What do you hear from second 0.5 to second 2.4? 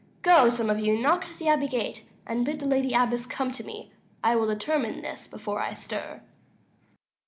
of you, knock at the abbey gate, 165